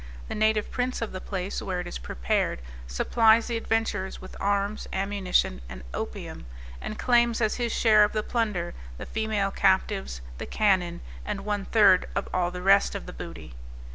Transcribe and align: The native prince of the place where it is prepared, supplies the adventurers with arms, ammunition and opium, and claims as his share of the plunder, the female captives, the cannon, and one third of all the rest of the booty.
The 0.29 0.33
native 0.33 0.71
prince 0.71 0.99
of 1.03 1.11
the 1.11 1.21
place 1.21 1.61
where 1.61 1.79
it 1.79 1.85
is 1.85 1.99
prepared, 1.99 2.63
supplies 2.87 3.45
the 3.45 3.55
adventurers 3.57 4.19
with 4.19 4.35
arms, 4.41 4.87
ammunition 4.91 5.61
and 5.69 5.83
opium, 5.93 6.47
and 6.81 6.97
claims 6.97 7.39
as 7.39 7.57
his 7.57 7.71
share 7.71 8.03
of 8.03 8.11
the 8.11 8.23
plunder, 8.23 8.73
the 8.97 9.05
female 9.05 9.51
captives, 9.51 10.21
the 10.39 10.47
cannon, 10.47 11.01
and 11.23 11.45
one 11.45 11.65
third 11.65 12.07
of 12.15 12.27
all 12.33 12.49
the 12.49 12.63
rest 12.63 12.95
of 12.95 13.05
the 13.05 13.13
booty. 13.13 13.53